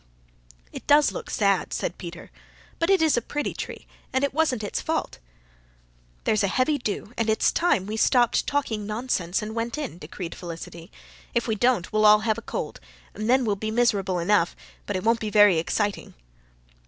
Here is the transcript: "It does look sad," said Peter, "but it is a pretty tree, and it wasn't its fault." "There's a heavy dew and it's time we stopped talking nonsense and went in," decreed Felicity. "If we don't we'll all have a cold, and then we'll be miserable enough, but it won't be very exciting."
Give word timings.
"It 0.73 0.87
does 0.87 1.11
look 1.11 1.29
sad," 1.29 1.73
said 1.73 1.99
Peter, 1.99 2.31
"but 2.79 2.89
it 2.89 3.03
is 3.03 3.17
a 3.17 3.21
pretty 3.21 3.53
tree, 3.53 3.85
and 4.11 4.23
it 4.23 4.33
wasn't 4.33 4.63
its 4.63 4.81
fault." 4.81 5.19
"There's 6.23 6.43
a 6.43 6.47
heavy 6.47 6.79
dew 6.79 7.13
and 7.19 7.29
it's 7.29 7.51
time 7.51 7.85
we 7.85 7.97
stopped 7.97 8.47
talking 8.47 8.87
nonsense 8.87 9.43
and 9.43 9.53
went 9.53 9.77
in," 9.77 9.99
decreed 9.99 10.33
Felicity. 10.33 10.91
"If 11.35 11.47
we 11.47 11.53
don't 11.53 11.93
we'll 11.93 12.07
all 12.07 12.21
have 12.21 12.39
a 12.39 12.41
cold, 12.41 12.79
and 13.13 13.29
then 13.29 13.45
we'll 13.45 13.55
be 13.55 13.69
miserable 13.69 14.17
enough, 14.17 14.55
but 14.87 14.95
it 14.95 15.03
won't 15.03 15.19
be 15.19 15.29
very 15.29 15.59
exciting." 15.59 16.15